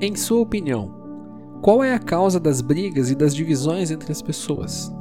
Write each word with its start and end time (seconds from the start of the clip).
Em 0.00 0.14
sua 0.14 0.38
opinião, 0.38 0.94
qual 1.60 1.82
é 1.82 1.92
a 1.92 1.98
causa 1.98 2.38
das 2.38 2.60
brigas 2.60 3.10
e 3.10 3.16
das 3.16 3.34
divisões 3.34 3.90
entre 3.90 4.12
as 4.12 4.22
pessoas? 4.22 4.94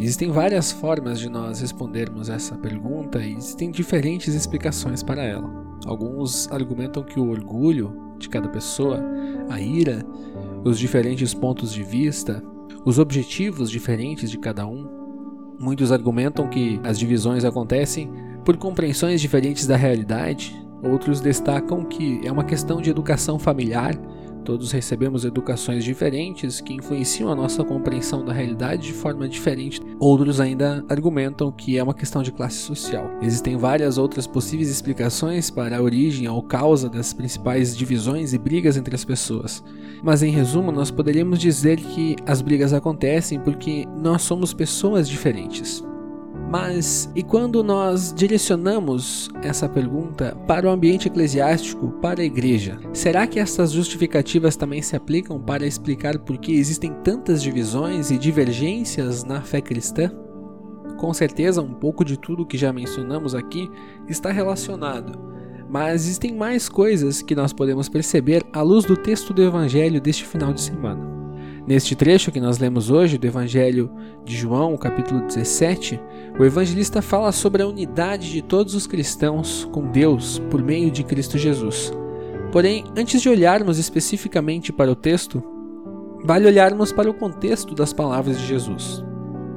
Existem 0.00 0.32
várias 0.32 0.72
formas 0.72 1.20
de 1.20 1.28
nós 1.28 1.60
respondermos 1.60 2.28
essa 2.28 2.56
pergunta 2.56 3.20
e 3.20 3.34
existem 3.34 3.70
diferentes 3.70 4.34
explicações 4.34 5.00
para 5.00 5.22
ela. 5.22 5.48
Alguns 5.86 6.50
argumentam 6.50 7.04
que 7.04 7.20
o 7.20 7.30
orgulho 7.30 7.96
de 8.18 8.28
cada 8.28 8.48
pessoa, 8.48 9.00
a 9.48 9.60
ira, 9.60 10.04
os 10.64 10.76
diferentes 10.76 11.32
pontos 11.32 11.72
de 11.72 11.84
vista, 11.84 12.42
os 12.84 12.98
objetivos 12.98 13.70
diferentes 13.70 14.28
de 14.28 14.38
cada 14.38 14.66
um. 14.66 14.88
Muitos 15.56 15.92
argumentam 15.92 16.48
que 16.48 16.80
as 16.82 16.98
divisões 16.98 17.44
acontecem 17.44 18.10
por 18.44 18.56
compreensões 18.56 19.20
diferentes 19.20 19.68
da 19.68 19.76
realidade, 19.76 20.67
outros 20.82 21.20
destacam 21.20 21.84
que 21.84 22.20
é 22.24 22.32
uma 22.32 22.44
questão 22.44 22.80
de 22.80 22.90
educação 22.90 23.38
familiar 23.38 23.98
Todos 24.48 24.72
recebemos 24.72 25.26
educações 25.26 25.84
diferentes 25.84 26.58
que 26.58 26.72
influenciam 26.72 27.30
a 27.30 27.34
nossa 27.34 27.62
compreensão 27.62 28.24
da 28.24 28.32
realidade 28.32 28.86
de 28.86 28.94
forma 28.94 29.28
diferente. 29.28 29.78
Outros 30.00 30.40
ainda 30.40 30.82
argumentam 30.88 31.52
que 31.52 31.76
é 31.76 31.82
uma 31.82 31.92
questão 31.92 32.22
de 32.22 32.32
classe 32.32 32.56
social. 32.56 33.10
Existem 33.20 33.58
várias 33.58 33.98
outras 33.98 34.26
possíveis 34.26 34.70
explicações 34.70 35.50
para 35.50 35.76
a 35.76 35.82
origem 35.82 36.26
ou 36.28 36.42
causa 36.42 36.88
das 36.88 37.12
principais 37.12 37.76
divisões 37.76 38.32
e 38.32 38.38
brigas 38.38 38.78
entre 38.78 38.94
as 38.94 39.04
pessoas. 39.04 39.62
Mas 40.02 40.22
em 40.22 40.30
resumo, 40.30 40.72
nós 40.72 40.90
poderíamos 40.90 41.38
dizer 41.38 41.76
que 41.76 42.16
as 42.24 42.40
brigas 42.40 42.72
acontecem 42.72 43.38
porque 43.38 43.84
nós 43.98 44.22
somos 44.22 44.54
pessoas 44.54 45.06
diferentes. 45.06 45.84
Mas 46.50 47.10
e 47.14 47.22
quando 47.22 47.62
nós 47.62 48.12
direcionamos 48.16 49.28
essa 49.42 49.68
pergunta 49.68 50.34
para 50.46 50.66
o 50.66 50.70
ambiente 50.70 51.06
eclesiástico, 51.06 51.92
para 52.00 52.22
a 52.22 52.24
igreja, 52.24 52.78
será 52.92 53.26
que 53.26 53.38
essas 53.38 53.70
justificativas 53.70 54.56
também 54.56 54.80
se 54.80 54.96
aplicam 54.96 55.38
para 55.38 55.66
explicar 55.66 56.18
por 56.18 56.38
que 56.38 56.52
existem 56.52 56.94
tantas 57.04 57.42
divisões 57.42 58.10
e 58.10 58.16
divergências 58.16 59.24
na 59.24 59.42
fé 59.42 59.60
cristã? 59.60 60.10
Com 60.96 61.12
certeza, 61.12 61.60
um 61.60 61.74
pouco 61.74 62.02
de 62.02 62.18
tudo 62.18 62.46
que 62.46 62.56
já 62.56 62.72
mencionamos 62.72 63.34
aqui 63.34 63.70
está 64.08 64.32
relacionado, 64.32 65.18
mas 65.68 66.02
existem 66.06 66.34
mais 66.34 66.66
coisas 66.66 67.20
que 67.20 67.34
nós 67.34 67.52
podemos 67.52 67.90
perceber 67.90 68.42
à 68.54 68.62
luz 68.62 68.86
do 68.86 68.96
texto 68.96 69.34
do 69.34 69.42
Evangelho 69.42 70.00
deste 70.00 70.24
final 70.24 70.54
de 70.54 70.62
semana. 70.62 71.17
Neste 71.68 71.94
trecho 71.94 72.32
que 72.32 72.40
nós 72.40 72.56
lemos 72.56 72.88
hoje 72.88 73.18
do 73.18 73.26
Evangelho 73.26 73.90
de 74.24 74.34
João, 74.34 74.74
capítulo 74.74 75.26
17, 75.26 76.00
o 76.40 76.42
evangelista 76.42 77.02
fala 77.02 77.30
sobre 77.30 77.62
a 77.62 77.66
unidade 77.66 78.32
de 78.32 78.40
todos 78.40 78.74
os 78.74 78.86
cristãos 78.86 79.68
com 79.70 79.86
Deus 79.90 80.38
por 80.50 80.62
meio 80.62 80.90
de 80.90 81.04
Cristo 81.04 81.36
Jesus. 81.36 81.92
Porém, 82.50 82.84
antes 82.96 83.20
de 83.20 83.28
olharmos 83.28 83.78
especificamente 83.78 84.72
para 84.72 84.90
o 84.90 84.96
texto, 84.96 85.44
vale 86.24 86.46
olharmos 86.46 86.90
para 86.90 87.10
o 87.10 87.12
contexto 87.12 87.74
das 87.74 87.92
palavras 87.92 88.40
de 88.40 88.46
Jesus. 88.46 89.04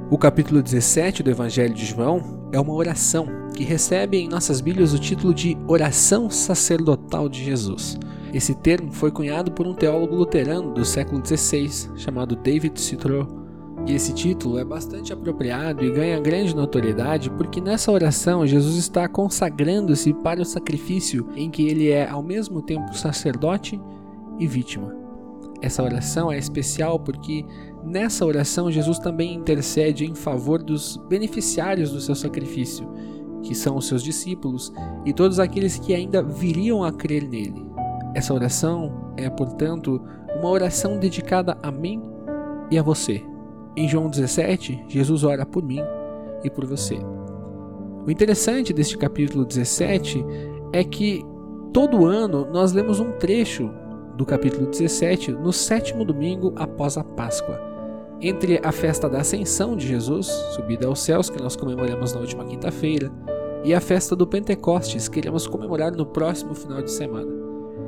O 0.09 0.17
capítulo 0.17 0.61
17 0.61 1.23
do 1.23 1.29
Evangelho 1.29 1.73
de 1.73 1.85
João 1.85 2.49
é 2.51 2.59
uma 2.59 2.73
oração 2.73 3.25
que 3.55 3.63
recebe 3.63 4.17
em 4.17 4.27
nossas 4.27 4.59
Bíblias 4.59 4.91
o 4.91 4.99
título 4.99 5.33
de 5.33 5.57
Oração 5.65 6.29
Sacerdotal 6.29 7.29
de 7.29 7.41
Jesus. 7.41 7.97
Esse 8.33 8.55
termo 8.55 8.91
foi 8.91 9.11
cunhado 9.11 9.51
por 9.51 9.67
um 9.67 9.73
teólogo 9.73 10.15
luterano 10.15 10.73
do 10.73 10.85
século 10.85 11.21
XVI 11.25 11.97
chamado 11.97 12.35
David 12.35 12.79
Citro. 12.79 13.27
E 13.85 13.93
esse 13.93 14.13
título 14.13 14.57
é 14.57 14.63
bastante 14.63 15.11
apropriado 15.11 15.83
e 15.83 15.91
ganha 15.91 16.19
grande 16.19 16.55
notoriedade 16.55 17.29
porque 17.31 17.59
nessa 17.59 17.91
oração 17.91 18.45
Jesus 18.45 18.75
está 18.75 19.07
consagrando-se 19.07 20.13
para 20.13 20.41
o 20.41 20.45
sacrifício 20.45 21.27
em 21.35 21.49
que 21.49 21.67
ele 21.67 21.89
é 21.89 22.07
ao 22.07 22.21
mesmo 22.21 22.61
tempo 22.61 22.95
sacerdote 22.95 23.81
e 24.39 24.47
vítima. 24.47 24.95
Essa 25.61 25.83
oração 25.83 26.31
é 26.31 26.37
especial 26.37 26.99
porque 26.99 27.43
nessa 27.83 28.25
oração 28.25 28.71
Jesus 28.71 28.97
também 28.97 29.33
intercede 29.33 30.05
em 30.05 30.15
favor 30.15 30.61
dos 30.61 30.97
beneficiários 31.09 31.91
do 31.91 31.99
seu 31.99 32.15
sacrifício, 32.15 32.87
que 33.43 33.53
são 33.53 33.75
os 33.75 33.87
seus 33.87 34.03
discípulos 34.03 34.71
e 35.05 35.11
todos 35.11 35.39
aqueles 35.39 35.77
que 35.77 35.93
ainda 35.93 36.23
viriam 36.23 36.83
a 36.83 36.91
crer 36.91 37.27
nele. 37.27 37.70
Essa 38.13 38.33
oração 38.33 39.13
é, 39.17 39.29
portanto, 39.29 40.01
uma 40.37 40.49
oração 40.49 40.97
dedicada 40.97 41.57
a 41.61 41.71
mim 41.71 42.01
e 42.69 42.77
a 42.77 42.83
você. 42.83 43.23
Em 43.75 43.87
João 43.87 44.09
17, 44.09 44.85
Jesus 44.87 45.23
ora 45.23 45.45
por 45.45 45.63
mim 45.63 45.79
e 46.43 46.49
por 46.49 46.65
você. 46.65 46.99
O 48.05 48.09
interessante 48.09 48.73
deste 48.73 48.97
capítulo 48.97 49.45
17 49.45 50.25
é 50.73 50.83
que 50.83 51.23
todo 51.71 52.05
ano 52.05 52.47
nós 52.51 52.73
lemos 52.73 52.99
um 52.99 53.11
trecho 53.13 53.71
do 54.17 54.25
capítulo 54.25 54.67
17 54.67 55.31
no 55.31 55.53
sétimo 55.53 56.03
domingo 56.03 56.53
após 56.55 56.97
a 56.97 57.03
Páscoa. 57.03 57.59
Entre 58.19 58.59
a 58.63 58.71
festa 58.71 59.09
da 59.09 59.21
Ascensão 59.21 59.75
de 59.75 59.87
Jesus, 59.87 60.27
subida 60.55 60.87
aos 60.87 60.99
céus, 60.99 61.29
que 61.29 61.41
nós 61.41 61.55
comemoramos 61.55 62.13
na 62.13 62.19
última 62.19 62.43
quinta-feira, 62.43 63.11
e 63.63 63.73
a 63.73 63.79
festa 63.79 64.15
do 64.15 64.27
Pentecostes, 64.27 65.07
que 65.07 65.19
iremos 65.19 65.47
comemorar 65.47 65.91
no 65.91 66.05
próximo 66.05 66.53
final 66.53 66.81
de 66.81 66.91
semana. 66.91 67.40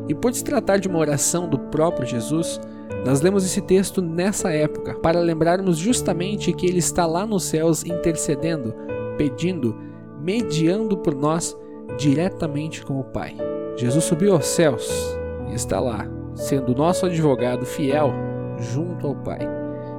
E 0.08 0.14
por 0.14 0.34
se 0.34 0.44
tratar 0.44 0.78
de 0.78 0.88
uma 0.88 1.00
oração 1.00 1.48
do 1.48 1.58
próprio 1.58 2.08
Jesus, 2.08 2.60
nós 3.06 3.22
lemos 3.22 3.46
esse 3.46 3.62
texto 3.62 4.02
nessa 4.02 4.52
época 4.52 4.96
para 4.96 5.20
lembrarmos 5.20 5.78
justamente 5.78 6.54
que 6.54 6.66
ele 6.66 6.80
está 6.80 7.06
lá 7.06 7.26
nos 7.26 7.44
céus 7.44 7.86
intercedendo, 7.86 8.74
pedindo, 9.18 9.76
mediando 10.20 10.98
por 10.98 11.14
nós 11.14 11.58
diretamente 11.98 12.84
com 12.84 13.00
o 13.00 13.04
Pai. 13.04 13.36
Jesus 13.76 14.04
subiu 14.04 14.34
aos 14.34 14.46
céus 14.46 14.90
e 15.50 15.56
está 15.56 15.80
lá, 15.80 16.08
sendo 16.36 16.76
nosso 16.76 17.06
advogado 17.06 17.66
fiel 17.66 18.14
junto 18.58 19.08
ao 19.08 19.16
Pai. 19.16 19.40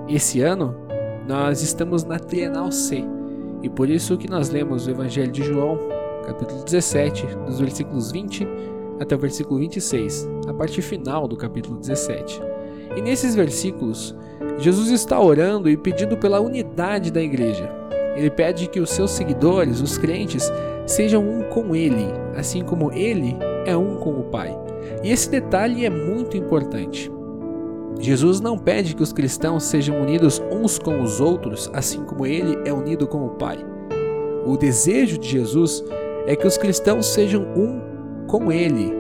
Esse 0.08 0.40
ano 0.40 0.74
nós 1.26 1.62
estamos 1.62 2.04
na 2.04 2.18
Trienal 2.18 2.70
C 2.70 3.04
e 3.62 3.68
por 3.68 3.88
isso 3.88 4.16
que 4.16 4.30
nós 4.30 4.50
lemos 4.50 4.86
o 4.86 4.90
Evangelho 4.90 5.32
de 5.32 5.42
João, 5.42 5.78
capítulo 6.26 6.62
17, 6.64 7.26
dos 7.46 7.60
versículos 7.60 8.12
20 8.12 8.46
até 9.00 9.14
o 9.14 9.18
versículo 9.18 9.60
26, 9.60 10.28
a 10.46 10.54
parte 10.54 10.80
final 10.82 11.26
do 11.26 11.36
capítulo 11.36 11.78
17. 11.78 12.40
E 12.96 13.02
nesses 13.02 13.34
versículos, 13.34 14.14
Jesus 14.58 14.90
está 14.90 15.20
orando 15.20 15.68
e 15.68 15.76
pedindo 15.76 16.16
pela 16.16 16.40
unidade 16.40 17.10
da 17.10 17.20
igreja. 17.20 17.68
Ele 18.16 18.30
pede 18.30 18.68
que 18.68 18.78
os 18.78 18.90
seus 18.90 19.10
seguidores, 19.10 19.80
os 19.80 19.98
crentes, 19.98 20.50
sejam 20.86 21.28
um 21.28 21.42
com 21.44 21.74
ele, 21.74 22.06
assim 22.36 22.62
como 22.62 22.92
ele 22.92 23.36
é 23.66 23.76
um 23.76 23.96
com 23.96 24.12
o 24.12 24.24
Pai. 24.24 24.56
E 25.02 25.10
esse 25.10 25.28
detalhe 25.28 25.84
é 25.84 25.90
muito 25.90 26.36
importante. 26.36 27.10
Jesus 27.98 28.40
não 28.40 28.58
pede 28.58 28.94
que 28.94 29.02
os 29.02 29.12
cristãos 29.12 29.64
sejam 29.64 30.00
unidos 30.00 30.42
uns 30.52 30.78
com 30.78 31.00
os 31.00 31.20
outros, 31.20 31.70
assim 31.72 32.04
como 32.04 32.26
ele 32.26 32.58
é 32.64 32.72
unido 32.72 33.06
com 33.06 33.24
o 33.24 33.30
Pai. 33.30 33.58
O 34.44 34.56
desejo 34.56 35.18
de 35.18 35.28
Jesus 35.28 35.82
é 36.26 36.36
que 36.36 36.46
os 36.46 36.58
cristãos 36.58 37.06
sejam 37.06 37.42
um 37.56 37.93
com 38.38 38.50
Ele. 38.50 38.92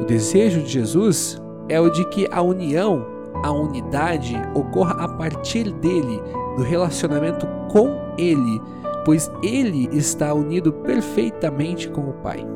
O 0.00 0.04
desejo 0.04 0.62
de 0.62 0.68
Jesus 0.68 1.42
é 1.68 1.80
o 1.80 1.90
de 1.90 2.08
que 2.10 2.28
a 2.30 2.40
união, 2.40 3.04
a 3.42 3.50
unidade 3.50 4.36
ocorra 4.54 4.92
a 5.02 5.08
partir 5.08 5.72
dele, 5.72 6.22
do 6.56 6.62
relacionamento 6.62 7.44
com 7.72 7.88
Ele, 8.16 8.62
pois 9.04 9.28
Ele 9.42 9.88
está 9.90 10.32
unido 10.32 10.72
perfeitamente 10.72 11.88
com 11.88 12.02
o 12.02 12.12
Pai. 12.22 12.46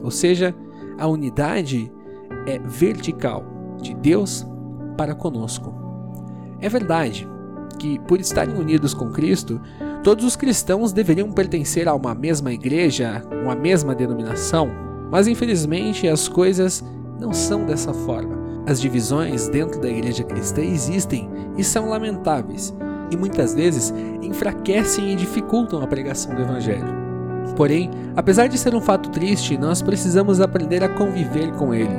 Ou 0.00 0.12
seja, 0.12 0.54
a 0.96 1.08
unidade 1.08 1.92
é 2.46 2.56
vertical, 2.56 3.44
de 3.82 3.94
Deus 3.94 4.46
para 4.96 5.12
conosco. 5.12 5.74
É 6.60 6.68
verdade 6.68 7.28
que, 7.80 7.98
por 7.98 8.20
estarem 8.20 8.54
unidos 8.54 8.94
com 8.94 9.10
Cristo, 9.10 9.60
todos 10.04 10.24
os 10.24 10.36
cristãos 10.36 10.92
deveriam 10.92 11.32
pertencer 11.32 11.88
a 11.88 11.94
uma 11.94 12.14
mesma 12.14 12.52
igreja, 12.52 13.24
uma 13.42 13.56
mesma 13.56 13.92
denominação, 13.92 14.83
mas 15.10 15.26
infelizmente 15.26 16.08
as 16.08 16.28
coisas 16.28 16.84
não 17.20 17.32
são 17.32 17.64
dessa 17.64 17.92
forma. 17.92 18.42
As 18.66 18.80
divisões 18.80 19.48
dentro 19.48 19.80
da 19.80 19.88
igreja 19.88 20.24
cristã 20.24 20.62
existem 20.62 21.28
e 21.56 21.62
são 21.62 21.88
lamentáveis, 21.88 22.74
e 23.10 23.16
muitas 23.16 23.54
vezes 23.54 23.92
enfraquecem 24.22 25.12
e 25.12 25.16
dificultam 25.16 25.82
a 25.82 25.86
pregação 25.86 26.34
do 26.34 26.42
Evangelho. 26.42 27.04
Porém, 27.56 27.90
apesar 28.16 28.48
de 28.48 28.58
ser 28.58 28.74
um 28.74 28.80
fato 28.80 29.10
triste, 29.10 29.56
nós 29.56 29.82
precisamos 29.82 30.40
aprender 30.40 30.82
a 30.82 30.88
conviver 30.88 31.52
com 31.52 31.74
ele, 31.74 31.94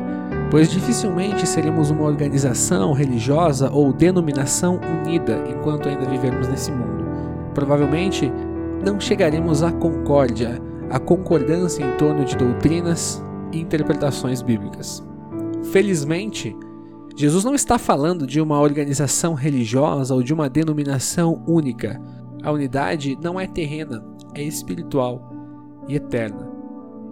pois 0.49 0.69
dificilmente 0.69 1.47
seremos 1.47 1.91
uma 1.91 2.03
organização 2.03 2.93
religiosa 2.93 3.69
ou 3.71 3.93
denominação 3.93 4.79
unida 5.03 5.43
enquanto 5.49 5.87
ainda 5.87 6.05
vivermos 6.05 6.47
nesse 6.47 6.71
mundo. 6.71 7.05
Provavelmente 7.53 8.31
não 8.83 8.99
chegaremos 8.99 9.63
à 9.63 9.71
concórdia 9.71 10.61
a 10.89 10.99
concordância 10.99 11.83
em 11.83 11.97
torno 11.97 12.23
de 12.25 12.35
doutrinas 12.35 13.23
e 13.51 13.59
interpretações 13.59 14.41
bíblicas. 14.41 15.03
Felizmente, 15.71 16.55
Jesus 17.15 17.43
não 17.43 17.55
está 17.55 17.77
falando 17.77 18.27
de 18.27 18.41
uma 18.41 18.59
organização 18.59 19.33
religiosa 19.33 20.13
ou 20.13 20.21
de 20.21 20.33
uma 20.33 20.49
denominação 20.49 21.43
única. 21.47 21.99
A 22.43 22.51
unidade 22.51 23.17
não 23.21 23.39
é 23.39 23.47
terrena, 23.47 24.05
é 24.33 24.43
espiritual 24.43 25.31
e 25.87 25.95
eterna. 25.95 26.51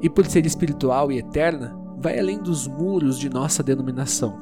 E 0.01 0.09
por 0.09 0.25
ser 0.25 0.45
espiritual 0.45 1.11
e 1.11 1.19
eterna, 1.19 1.75
vai 1.97 2.19
além 2.19 2.37
dos 2.37 2.67
muros 2.67 3.17
de 3.17 3.29
nossa 3.29 3.63
denominação. 3.63 4.37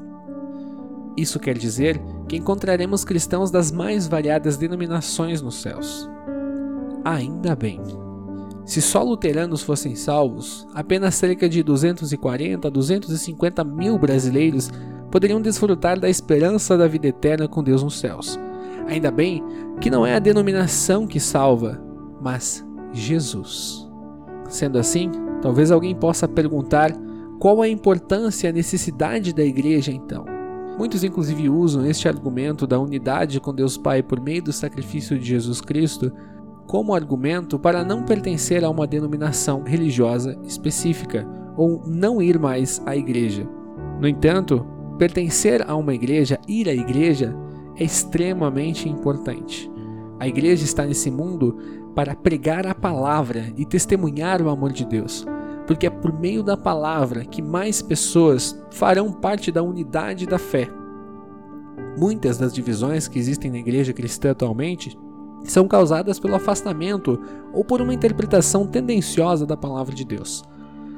Isso 1.16 1.40
quer 1.40 1.58
dizer 1.58 2.02
que 2.28 2.38
encontraremos 2.38 3.06
cristãos 3.06 3.52
das 3.52 3.72
mais 3.72 4.08
variadas 4.08 4.58
denominações 4.58 5.42
nos 5.42 5.62
céus. 5.62 6.10
Ainda 7.04 7.56
bem. 7.56 7.80
Se 8.72 8.82
só 8.82 9.04
luteranos 9.04 9.62
fossem 9.62 9.98
salvos, 9.98 10.66
apenas 10.74 11.16
cerca 11.16 11.50
de 11.50 11.62
240 11.62 12.70
a 12.70 12.72
250 12.72 13.66
mil 13.66 13.98
brasileiros 14.00 14.72
poderiam 15.12 15.42
desfrutar 15.42 16.00
da 16.00 16.10
esperança 16.10 16.78
da 16.78 16.88
vida 16.88 17.08
eterna 17.08 17.50
com 17.50 17.62
Deus 17.62 17.84
nos 17.84 18.00
céus. 18.00 18.40
Ainda 18.88 19.12
bem 19.12 19.44
que 19.82 19.90
não 19.90 20.06
é 20.06 20.16
a 20.16 20.20
denominação 20.20 21.06
que 21.06 21.20
salva, 21.20 21.84
mas 22.22 22.66
Jesus. 22.94 23.86
Sendo 24.48 24.80
assim, 24.80 25.12
talvez 25.42 25.70
alguém 25.70 25.94
possa 25.94 26.26
perguntar 26.26 26.94
qual 27.42 27.62
a 27.62 27.68
importância 27.68 28.48
e 28.48 28.52
a 28.52 28.54
necessidade 28.54 29.34
da 29.34 29.44
igreja 29.44 29.92
então. 29.92 30.24
Muitos, 30.78 31.04
inclusive, 31.04 31.50
usam 31.50 31.86
este 31.86 32.08
argumento 32.08 32.66
da 32.66 32.80
unidade 32.80 33.42
com 33.42 33.54
Deus 33.54 33.78
Pai 33.78 34.02
por 34.02 34.22
meio 34.22 34.42
do 34.42 34.54
sacrifício 34.54 35.20
de 35.20 35.26
Jesus 35.26 35.60
Cristo 35.60 36.10
como 36.72 36.96
argumento 36.96 37.60
para 37.60 37.84
não 37.84 38.04
pertencer 38.04 38.64
a 38.64 38.70
uma 38.70 38.88
denominação 38.88 39.62
religiosa 39.62 40.40
específica 40.46 41.28
ou 41.58 41.84
não 41.86 42.22
ir 42.22 42.40
mais 42.40 42.82
à 42.86 42.96
igreja. 42.96 43.46
No 44.00 44.08
entanto, 44.08 44.66
pertencer 44.98 45.70
a 45.70 45.76
uma 45.76 45.94
igreja, 45.94 46.40
ir 46.48 46.70
à 46.70 46.74
igreja, 46.74 47.36
é 47.76 47.84
extremamente 47.84 48.88
importante. 48.88 49.70
A 50.18 50.30
igreja 50.30 50.64
está 50.64 50.86
nesse 50.86 51.12
mundo 51.12 51.58
para 51.94 52.16
pregar 52.16 52.66
a 52.66 52.74
palavra 52.74 53.52
e 53.58 53.66
testemunhar 53.66 54.42
o 54.42 54.48
amor 54.48 54.72
de 54.72 54.86
Deus, 54.86 55.26
porque 55.68 55.88
é 55.88 55.90
por 55.90 56.18
meio 56.18 56.42
da 56.42 56.56
palavra 56.56 57.26
que 57.26 57.42
mais 57.42 57.82
pessoas 57.82 58.58
farão 58.70 59.12
parte 59.12 59.52
da 59.52 59.62
unidade 59.62 60.26
da 60.26 60.40
fé. 60.40 60.70
Muitas 61.98 62.38
das 62.38 62.54
divisões 62.54 63.10
que 63.10 63.20
existem 63.20 63.52
na 63.52 63.58
igreja 63.58 63.92
cristã 63.92 64.32
atualmente 64.32 64.98
são 65.44 65.68
causadas 65.68 66.20
pelo 66.20 66.36
afastamento 66.36 67.20
ou 67.54 67.64
por 67.64 67.82
uma 67.82 67.94
interpretação 67.94 68.66
tendenciosa 68.66 69.46
da 69.46 69.58
palavra 69.58 69.94
de 69.94 70.06
Deus. 70.06 70.44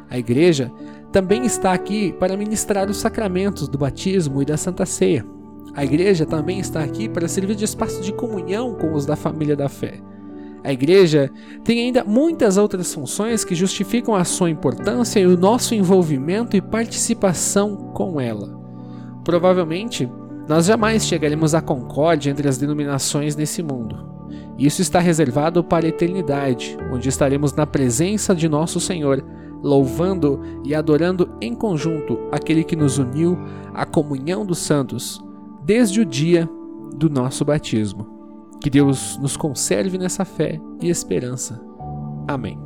A 0.10 0.18
igreja 0.18 0.72
também 1.12 1.46
está 1.46 1.74
aqui 1.74 2.14
para 2.14 2.38
ministrar 2.38 2.90
os 2.90 2.98
sacramentos 2.98 3.68
do 3.68 3.78
batismo 3.78 4.42
e 4.42 4.46
da 4.46 4.58
Santa 4.58 4.86
Ceia. 4.86 5.26
A 5.76 5.84
igreja 5.84 6.26
também 6.26 6.60
está 6.60 6.84
aqui 6.84 7.10
para 7.10 7.28
servir 7.28 7.56
de 7.56 7.66
espaço 7.66 8.02
de 8.02 8.14
comunhão 8.14 8.76
com 8.76 8.94
os 8.94 9.06
da 9.06 9.16
família 9.16 9.56
da 9.56 9.68
fé. 9.68 10.00
A 10.64 10.72
igreja 10.72 11.30
tem 11.64 11.80
ainda 11.80 12.04
muitas 12.04 12.58
outras 12.58 12.94
funções 12.94 13.44
que 13.44 13.56
justificam 13.56 14.16
a 14.16 14.24
sua 14.24 14.50
importância 14.50 15.20
e 15.20 15.26
o 15.26 15.38
nosso 15.38 15.76
envolvimento 15.76 16.56
e 16.56 16.62
participação 16.62 17.76
com 17.94 18.22
ela. 18.22 18.58
Provavelmente, 19.26 20.10
nós 20.48 20.66
jamais 20.66 21.06
chegaremos 21.06 21.56
à 21.56 21.62
concórdia 21.62 22.30
entre 22.30 22.48
as 22.48 22.58
denominações 22.58 23.36
nesse 23.36 23.64
mundo. 23.64 24.13
Isso 24.58 24.82
está 24.82 25.00
reservado 25.00 25.64
para 25.64 25.86
a 25.86 25.90
eternidade, 25.90 26.78
onde 26.92 27.10
estaremos 27.10 27.54
na 27.54 27.66
presença 27.66 28.36
de 28.36 28.48
nosso 28.48 28.80
Senhor, 28.80 29.24
louvando 29.62 30.40
e 30.64 30.76
adorando 30.76 31.30
em 31.42 31.56
conjunto 31.56 32.20
aquele 32.32 32.64
que 32.64 32.76
nos 32.76 32.98
uniu 32.98 33.38
à 33.74 33.86
comunhão 33.86 34.46
dos 34.46 34.60
santos 34.60 35.24
desde 35.66 36.02
o 36.02 36.06
dia 36.06 36.50
do 36.96 37.10
nosso 37.10 37.44
batismo. 37.44 38.08
Que 38.62 38.70
Deus 38.70 39.18
nos 39.18 39.36
conserve 39.36 39.98
nessa 39.98 40.24
fé 40.24 40.60
e 40.82 40.90
esperança. 40.90 41.60
Amém. 42.28 42.63